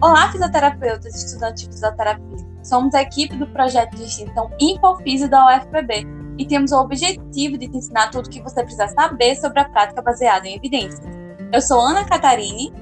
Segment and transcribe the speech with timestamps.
[0.00, 2.36] Olá, fisioterapeutas e estudantes de fisioterapia.
[2.62, 6.06] Somos a equipe do projeto de extensão Infofisio da UFPB
[6.38, 9.68] e temos o objetivo de te ensinar tudo o que você precisa saber sobre a
[9.68, 11.04] prática baseada em evidências.
[11.52, 12.72] Eu sou Ana Catarine.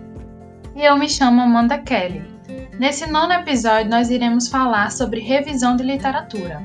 [0.74, 2.22] E eu me chamo Amanda Kelly.
[2.78, 6.62] Nesse nono episódio, nós iremos falar sobre revisão de literatura.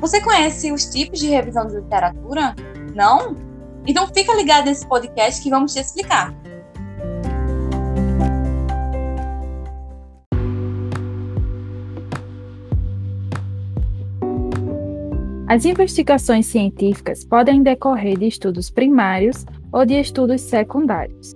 [0.00, 2.54] Você conhece os tipos de revisão de literatura?
[2.94, 3.34] Não?
[3.86, 6.41] Então fica ligado nesse podcast que vamos te explicar.
[15.52, 21.34] As investigações científicas podem decorrer de estudos primários ou de estudos secundários.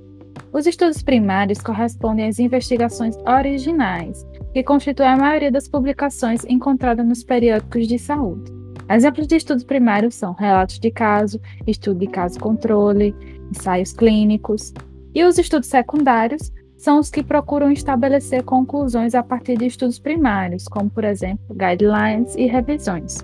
[0.50, 7.22] Os estudos primários correspondem às investigações originais, que constituem a maioria das publicações encontradas nos
[7.22, 8.50] periódicos de saúde.
[8.88, 13.14] Exemplos de estudos primários são relatos de caso, estudo de caso-controle,
[13.50, 14.72] ensaios clínicos.
[15.14, 20.66] E os estudos secundários são os que procuram estabelecer conclusões a partir de estudos primários,
[20.66, 23.18] como, por exemplo, guidelines e revisões.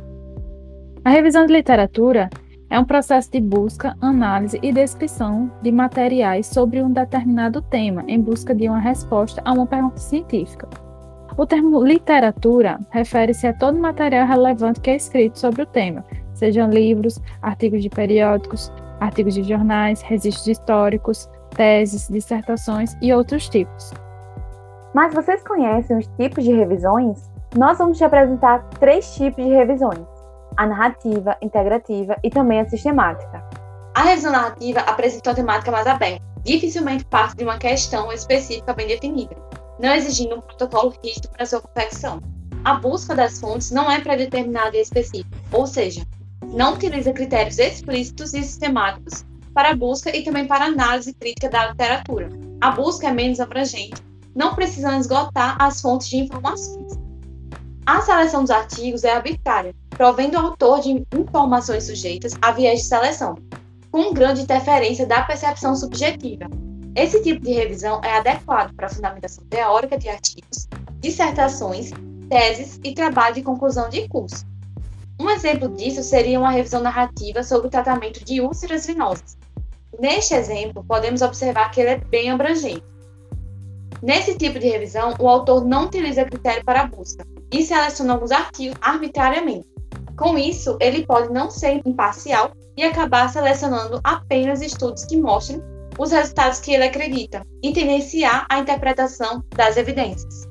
[1.04, 2.30] A revisão de literatura
[2.70, 8.20] é um processo de busca, análise e descrição de materiais sobre um determinado tema em
[8.20, 10.68] busca de uma resposta a uma pergunta científica.
[11.36, 16.70] O termo literatura refere-se a todo material relevante que é escrito sobre o tema, sejam
[16.70, 23.92] livros, artigos de periódicos, artigos de jornais, registros históricos, teses, dissertações e outros tipos.
[24.94, 27.28] Mas vocês conhecem os tipos de revisões?
[27.56, 30.21] Nós vamos te apresentar três tipos de revisões
[30.56, 33.42] a narrativa, integrativa e também a sistemática.
[33.94, 38.86] A revisão narrativa apresenta uma temática mais aberta, dificilmente parte de uma questão específica bem
[38.86, 39.36] definida,
[39.78, 42.20] não exigindo um protocolo rígido para sua confecção.
[42.64, 46.02] A busca das fontes não é predeterminada e específica, ou seja,
[46.44, 51.48] não utiliza critérios explícitos e sistemáticos para a busca e também para a análise crítica
[51.50, 52.28] da literatura.
[52.60, 54.02] A busca é menos abrangente,
[54.34, 57.01] não precisando esgotar as fontes de informações.
[57.84, 62.86] A seleção dos artigos é arbitrária, provendo o autor de informações sujeitas a viés de
[62.86, 63.36] seleção,
[63.90, 66.44] com grande interferência da percepção subjetiva.
[66.94, 70.68] Esse tipo de revisão é adequado para a fundamentação teórica de artigos,
[71.00, 71.90] dissertações,
[72.28, 74.46] teses e trabalho de conclusão de curso.
[75.20, 79.36] Um exemplo disso seria uma revisão narrativa sobre o tratamento de úlceras venosas.
[79.98, 82.91] Neste exemplo, podemos observar que ele é bem abrangente.
[84.02, 88.76] Nesse tipo de revisão, o autor não utiliza critério para busca, e seleciona alguns artigos
[88.80, 89.68] arbitrariamente.
[90.16, 95.62] Com isso, ele pode não ser imparcial e acabar selecionando apenas estudos que mostrem
[95.98, 100.48] os resultados que ele acredita e tendenciar a interpretação das evidências.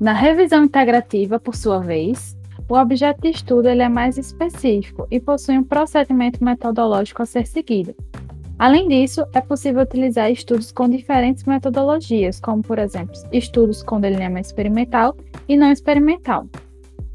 [0.00, 2.36] Na revisão integrativa, por sua vez,
[2.68, 7.46] o objeto de estudo ele é mais específico e possui um procedimento metodológico a ser
[7.46, 7.94] seguido.
[8.58, 14.46] Além disso, é possível utilizar estudos com diferentes metodologias, como, por exemplo, estudos com delineamento
[14.46, 15.16] experimental
[15.48, 16.46] e não experimental.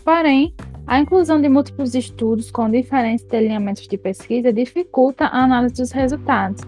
[0.04, 0.54] Porém,
[0.86, 6.62] a inclusão de múltiplos estudos com diferentes delineamentos de pesquisa dificulta a análise dos resultados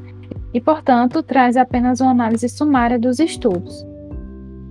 [0.54, 3.86] e, portanto, traz apenas uma análise sumária dos estudos.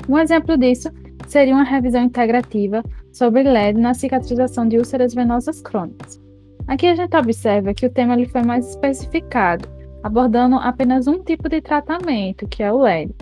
[0.08, 0.88] Um exemplo disso
[1.26, 6.20] seria uma revisão integrativa sobre LED na cicatrização de úlceras venosas crônicas.
[6.66, 9.68] Aqui a gente observa que o tema ele foi mais especificado
[10.02, 13.14] abordando apenas um tipo de tratamento, que é o LED.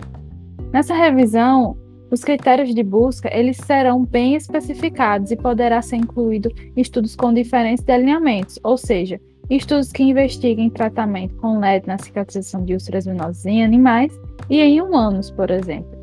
[0.71, 1.77] Nessa revisão,
[2.11, 7.83] os critérios de busca eles serão bem especificados e poderá ser incluído estudos com diferentes
[7.83, 9.19] delineamentos, ou seja,
[9.49, 14.11] estudos que investiguem tratamento com LED na cicatrização de úlceras venosas em animais
[14.49, 15.99] e em humanos, por exemplo.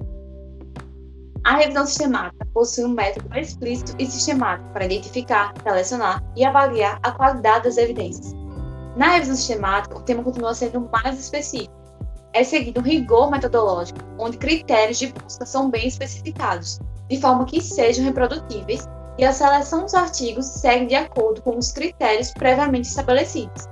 [1.44, 7.12] A revisão sistemática possui um método explícito e sistemático para identificar, selecionar e avaliar a
[7.12, 8.45] qualidade das evidências
[8.96, 11.74] na revisão sistemática, o tema continua sendo mais específico.
[12.32, 17.60] É seguido um rigor metodológico, onde critérios de busca são bem especificados, de forma que
[17.60, 23.64] sejam reprodutíveis, e a seleção dos artigos segue de acordo com os critérios previamente estabelecidos.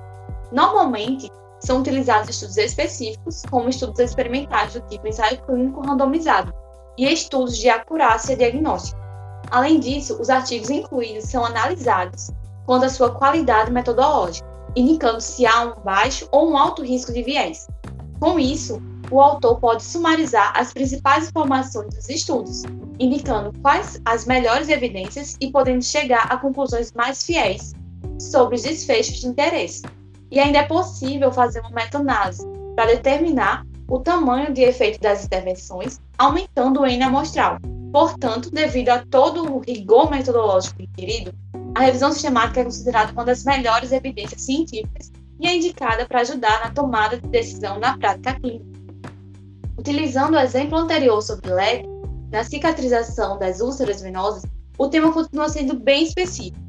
[0.52, 1.30] Normalmente,
[1.60, 6.52] são utilizados estudos específicos, como estudos experimentais do tipo ensaio clínico randomizado,
[6.98, 9.02] e estudos de acurácia diagnóstica.
[9.50, 12.30] Além disso, os artigos incluídos são analisados
[12.66, 17.22] quanto à sua qualidade metodológica indicando se há um baixo ou um alto risco de
[17.22, 17.66] viés.
[18.20, 18.80] Com isso,
[19.10, 22.62] o autor pode sumarizar as principais informações dos estudos,
[22.98, 27.74] indicando quais as melhores evidências e podendo chegar a conclusões mais fiéis
[28.18, 29.82] sobre os desfechos de interesse.
[30.30, 36.00] E ainda é possível fazer uma meta-análise para determinar o tamanho de efeito das intervenções,
[36.18, 37.58] aumentando o N amostral.
[37.92, 41.32] Portanto, devido a todo o rigor metodológico requerido,
[41.74, 45.10] a revisão sistemática é considerada uma das melhores evidências científicas
[45.40, 48.64] e é indicada para ajudar na tomada de decisão na prática clínica.
[49.76, 51.88] Utilizando o exemplo anterior sobre LED,
[52.30, 54.44] na cicatrização das úlceras venosas,
[54.78, 56.62] o tema continua sendo bem específico.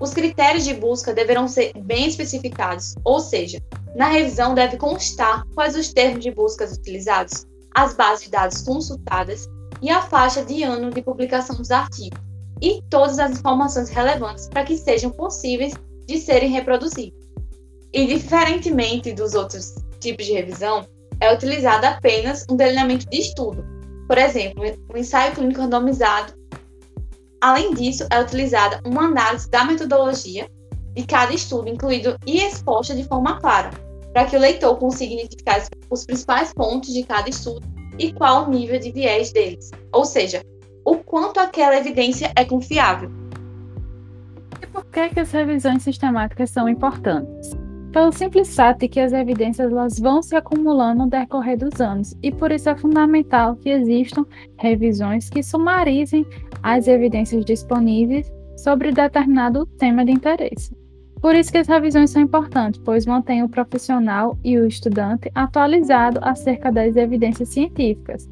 [0.00, 3.62] Os critérios de busca deverão ser bem especificados, ou seja,
[3.94, 9.48] na revisão deve constar quais os termos de busca utilizados, as bases de dados consultadas
[9.80, 12.31] e a faixa de ano de publicação dos artigos,
[12.62, 15.74] e todas as informações relevantes para que sejam possíveis
[16.06, 17.20] de serem reproduzidos.
[17.92, 20.86] E, diferentemente dos outros tipos de revisão,
[21.20, 23.64] é utilizado apenas um delineamento de estudo,
[24.08, 24.62] por exemplo,
[24.92, 26.32] um ensaio clínico randomizado.
[27.40, 30.48] Além disso, é utilizada uma análise da metodologia
[30.94, 33.70] de cada estudo incluído e exposta de forma clara,
[34.12, 37.66] para que o leitor consiga identificar os principais pontos de cada estudo
[37.98, 40.42] e qual o nível de viés deles, ou seja,
[40.84, 43.10] o quanto aquela evidência é confiável.
[44.62, 47.50] E por que, que as revisões sistemáticas são importantes?
[47.92, 52.16] Pelo simples fato de que as evidências elas vão se acumulando no decorrer dos anos,
[52.22, 54.24] e por isso é fundamental que existam
[54.58, 56.26] revisões que sumarizem
[56.62, 60.74] as evidências disponíveis sobre determinado tema de interesse.
[61.20, 66.18] Por isso que as revisões são importantes, pois mantêm o profissional e o estudante atualizado
[66.22, 68.28] acerca das evidências científicas.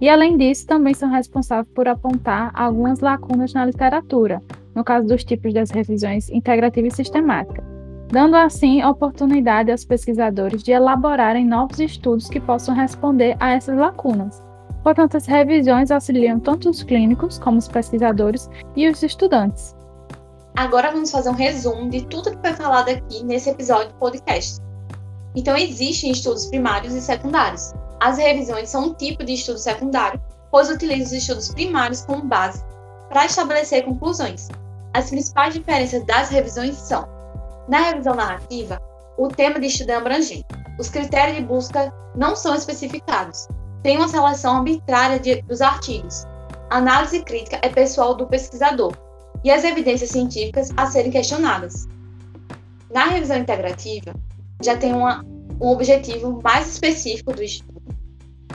[0.00, 4.42] E além disso, também são responsáveis por apontar algumas lacunas na literatura,
[4.74, 7.62] no caso dos tipos das revisões integrativa e sistemática,
[8.08, 14.42] dando assim oportunidade aos pesquisadores de elaborarem novos estudos que possam responder a essas lacunas.
[14.82, 19.76] Portanto, as revisões auxiliam tanto os clínicos como os pesquisadores e os estudantes.
[20.56, 24.60] Agora vamos fazer um resumo de tudo que foi falado aqui nesse episódio do podcast.
[25.36, 27.72] Então, existem estudos primários e secundários.
[28.00, 30.20] As revisões são um tipo de estudo secundário,
[30.50, 32.64] pois utilizam os estudos primários como base
[33.10, 34.48] para estabelecer conclusões.
[34.94, 37.06] As principais diferenças das revisões são:
[37.68, 38.80] na revisão narrativa,
[39.18, 40.46] o tema de estudo é abrangente.
[40.78, 43.46] Os critérios de busca não são especificados.
[43.82, 46.24] Tem uma seleção arbitrária de, dos artigos.
[46.70, 48.96] A análise crítica é pessoal do pesquisador,
[49.44, 51.86] e as evidências científicas a serem questionadas.
[52.90, 54.14] Na revisão integrativa,
[54.62, 55.24] já tem uma,
[55.60, 57.79] um objetivo mais específico do estudo.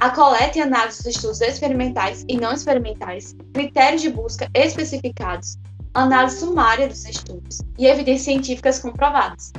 [0.05, 5.57] A coleta e análise dos estudos experimentais e não experimentais, critérios de busca especificados,
[5.95, 9.51] análise sumária dos estudos e evidências científicas comprovadas.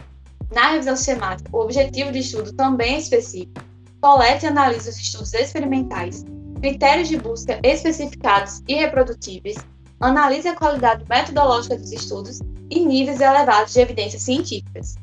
[0.55, 3.61] Na revisão sistemática, o objetivo do estudo também é específico.
[4.01, 6.25] Coleta e analisa os estudos experimentais,
[6.61, 9.57] critérios de busca especificados e reprodutíveis,
[9.99, 12.39] analise a qualidade metodológica dos estudos
[12.71, 14.95] e níveis elevados de evidências científicas.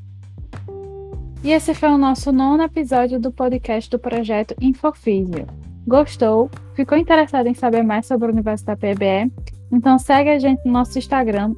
[1.43, 5.45] E esse foi o nosso nono episódio do podcast do projeto Infofísio.
[5.85, 6.49] Gostou?
[6.73, 9.29] Ficou interessado em saber mais sobre o universo da PBE?
[9.69, 11.53] Então segue a gente no nosso Instagram,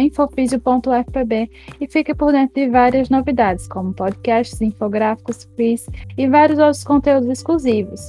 [0.00, 1.50] infofisio.fpb
[1.80, 5.86] e fique por dentro de várias novidades, como podcasts, infográficos, quiz
[6.16, 8.00] e vários outros conteúdos exclusivos.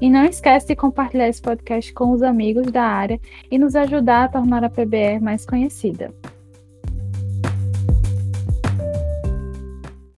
[0.00, 4.24] E não esquece de compartilhar esse podcast com os amigos da área e nos ajudar
[4.24, 6.12] a tornar a PBR mais conhecida.